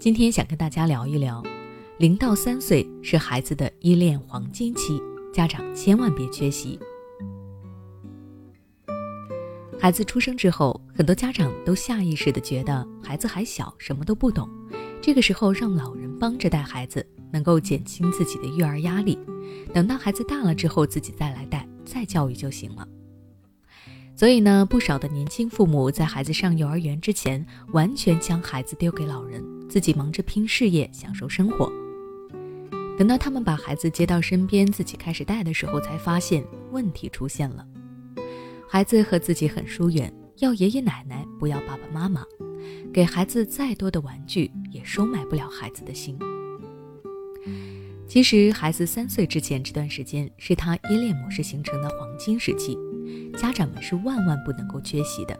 [0.00, 1.42] 今天想跟大家聊一聊，
[1.98, 4.98] 零到三岁是孩子的依恋黄金期，
[5.30, 6.80] 家长千万别缺席。
[9.78, 14.48] 孩子出生之后，很多家长都下意识的觉得孩子还小，什么都不懂，
[15.02, 19.18] 这个时候让老人帮着带孩子，能够减轻自己的育儿压力。
[19.74, 22.88] 等到孩子大了之后，自己再来带，再教育就行了。
[24.20, 31.72] 所以呢，不少的年轻父母在孩子上幼儿园之前，完全将孩子丢给老人，自己忙着拼事业、享受生活。
[32.98, 37.66] 等到他们把孩子接到身边，自己开始带的时候，才发现问题出现了。
[38.68, 42.22] 孩子和自己很疏远，要爷爷奶奶，不要爸爸妈妈。
[42.92, 46.18] 给孩子再多的玩具，也收买不了孩子的心。
[48.06, 52.76] 其实，孩子三岁之前这段时间，是他依恋模式形成的黄金时期。
[53.36, 55.38] 家长们是万万不能够缺席的。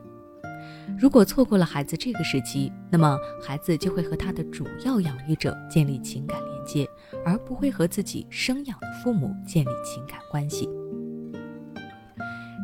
[0.99, 6.89] 如果错过了孩子这个时期，那么孩子就会和他的主要养育者建立情感连接，
[7.25, 10.69] 而不会和自己生养的父母建立情感关系。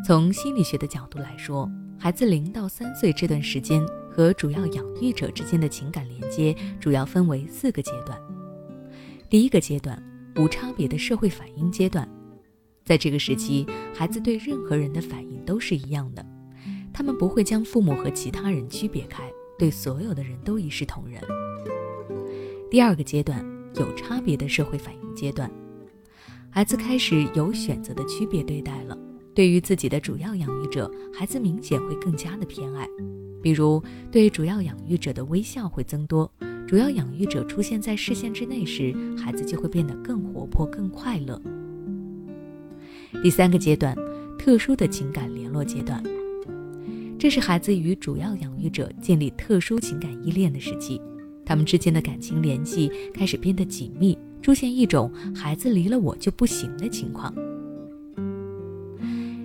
[0.04, 8.18] 从心理学的角度来说，孩子零到三岁这段时间和主要养育者之间的情感连接主要分为四个阶段。
[9.28, 10.00] 第一个阶段，
[10.36, 12.08] 无差别的社会反应阶段。
[12.86, 16.24] 在这个时期，孩子对任何人的反应都是一样的，
[16.92, 21.20] 他们不会将父母和其他人区别开，对所有的人都一视同仁。
[22.70, 25.50] 第二个阶段，有差别的社会反应阶段，
[26.48, 28.96] 孩子开始有选择的区别对待了。
[29.34, 32.88] 对于自己的主要养育者，孩子明显会更加的偏爱，
[33.42, 36.32] 比如对主要养育者的微笑会增多，
[36.68, 41.42] 主要养育者出现在视线之内时，孩子就会变得更活泼、更快乐。
[43.22, 43.96] 第三个阶段，
[44.38, 46.02] 特殊的情感联络阶段，
[47.18, 51.00] 这是孩子与主要养育者建立特殊情感依恋的时期，
[51.44, 57.34] 他们之间的感情联系开始变得紧密，出现一种孩子离了我就不行的情况。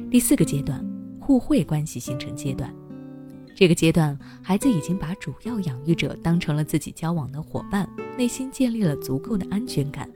[0.09, 0.85] 第四个阶段，
[1.19, 2.73] 互惠关系形成阶段，
[3.55, 10.09] 这个阶段孩子已经把主要养育者当成了自己交往的伙伴，内心建立了足够的安全感。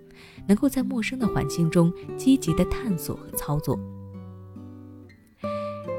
[0.48, 3.80] 能够在陌生的环境中积极的探索和操作。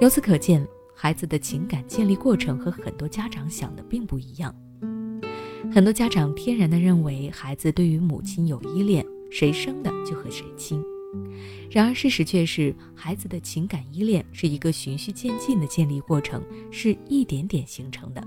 [0.00, 4.54] 由此可见，孩子的情感建立过程和很多家长想的并不一样。
[5.72, 10.82] 很多家长天然的认为孩子对于母亲有依恋，谁生的就和谁亲。
[11.70, 18.22] 然而事实却是，孩子的情感依恋是一个循序渐进的建立过程，是一点点形成的。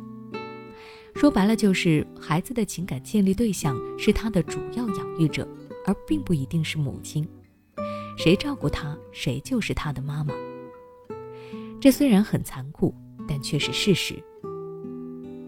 [1.16, 5.48] 说白了，就是孩子的情感建立对象是他的主要养育者。
[5.90, 7.28] 而并不一定是母亲，
[8.16, 10.36] 谁照顾他，谁就是他的妈妈。
[11.82, 12.94] 这虽然很残酷，
[13.28, 14.14] 但却是事实。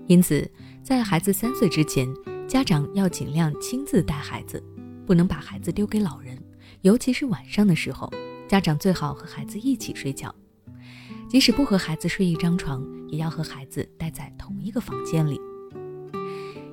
[0.08, 0.50] 因此，
[0.82, 2.12] 在孩子三岁之前，
[2.48, 4.64] 家长要尽量亲自带孩子，
[5.06, 6.36] 不能把孩子丢给老人。
[6.82, 8.12] 尤其是晚上的时候，
[8.48, 10.34] 家长最好和孩子一起睡觉，
[11.30, 15.40] 即使不和孩子睡一张床，也要和孩子待在同一个房间里。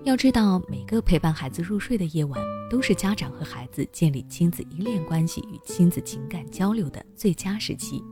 [0.09, 8.03] 要知道，每个陪伴孩子入睡的夜晚，都是家长和孩子建立亲子依恋关系与亲子情感交流的最佳时期。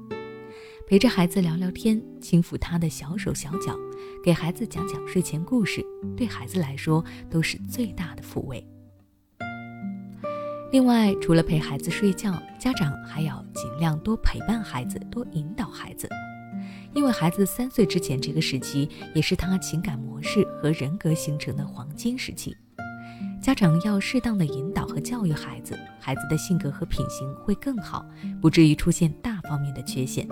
[0.86, 3.74] 陪着孩子聊聊天，轻抚他的小手小脚，
[4.22, 5.82] 给孩子讲讲睡前故事，
[6.14, 8.62] 对孩子来说都是最大的抚慰。
[10.70, 12.30] 另外，除了陪孩子睡觉，
[12.60, 16.06] 家长还要尽量多陪伴孩子，多引导孩子。
[16.96, 22.56] 因为孩子三岁之前这个时期，也是他情感模式和人格形成的黄金时期，
[23.40, 28.02] 家长要适当的引导和教育孩子，孩子的性格和品行会更好，
[28.40, 30.26] 不至于出现大方面的缺陷。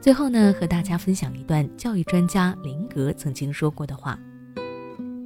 [0.00, 4.18] 最后呢，和大家分享一段教育专家林格曾经说过的话：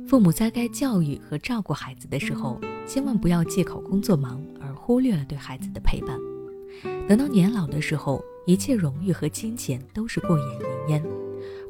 [0.09, 6.19] 父母在该教育和照顾孩子的时候，千万不要借口工作忙而忽略了对孩子的陪伴。
[7.09, 11.05] 等到年老的时候，一切荣誉和金钱都是过眼云烟，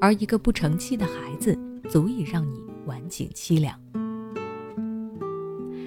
[0.00, 1.59] 而一个不成器的孩子，
[1.89, 3.78] 足以让你晚景凄凉。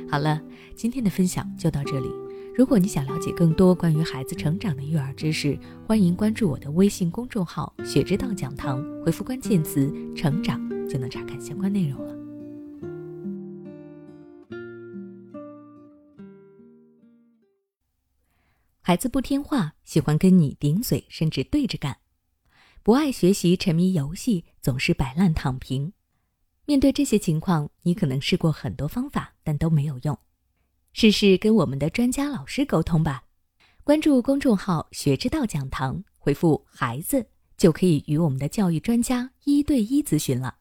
[0.10, 0.42] 好了，
[0.76, 2.08] 今天的分享就到这里。
[2.56, 5.58] 如果你想了解更多关于孩子成长的育儿知识，
[5.88, 12.23] 欢迎关注我的微信公众号“雪之道讲堂”，回复关键词“成长”就能查看相关内容了。
[18.86, 21.94] 孩子不听话，喜欢跟你顶嘴，甚至对着干；
[22.84, 25.94] 不爱学习，沉迷游戏，总是摆烂躺平。
[26.66, 30.20] 面对这些情况，你可能试过很多方法，但都没有用。
[30.92, 33.24] 试试跟我们的专家老师沟通吧。
[33.86, 37.26] 关注公众号“学之道讲堂”，回复“孩子”
[37.56, 40.58] 就可以与我们的教育专家一对一咨询了。